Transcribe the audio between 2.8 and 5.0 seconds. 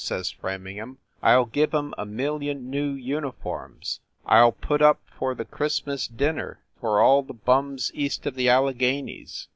uniforms I ll put up